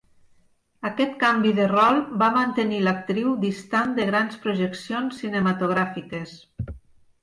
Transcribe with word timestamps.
Aquest 0.89 1.13
canvi 1.23 1.51
de 1.59 1.67
rol 1.73 2.01
va 2.23 2.31
mantenir 2.39 2.81
l'actriu 2.87 3.37
distant 3.47 3.95
de 4.03 4.11
grans 4.11 4.43
projeccions 4.49 5.25
cinematogràfiques. 5.25 6.39